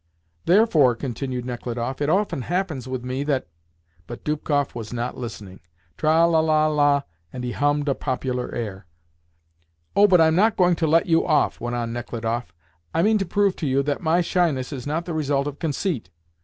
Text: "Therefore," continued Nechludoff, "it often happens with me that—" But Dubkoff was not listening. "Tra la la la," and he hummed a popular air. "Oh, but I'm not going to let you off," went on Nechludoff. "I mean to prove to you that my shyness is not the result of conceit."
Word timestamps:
"Therefore," 0.47 0.95
continued 0.95 1.45
Nechludoff, 1.45 2.01
"it 2.01 2.09
often 2.09 2.41
happens 2.41 2.87
with 2.87 3.03
me 3.03 3.23
that—" 3.25 3.45
But 4.07 4.23
Dubkoff 4.23 4.73
was 4.73 4.91
not 4.91 5.15
listening. 5.15 5.59
"Tra 5.95 6.25
la 6.25 6.39
la 6.39 6.65
la," 6.65 7.03
and 7.31 7.43
he 7.43 7.51
hummed 7.51 7.87
a 7.87 7.93
popular 7.93 8.51
air. 8.51 8.87
"Oh, 9.95 10.07
but 10.07 10.19
I'm 10.19 10.35
not 10.35 10.57
going 10.57 10.75
to 10.77 10.87
let 10.87 11.05
you 11.05 11.23
off," 11.23 11.61
went 11.61 11.75
on 11.75 11.93
Nechludoff. 11.93 12.51
"I 12.95 13.03
mean 13.03 13.19
to 13.19 13.27
prove 13.27 13.55
to 13.57 13.67
you 13.67 13.83
that 13.83 14.01
my 14.01 14.21
shyness 14.21 14.73
is 14.73 14.87
not 14.87 15.05
the 15.05 15.13
result 15.13 15.45
of 15.45 15.59
conceit." 15.59 16.09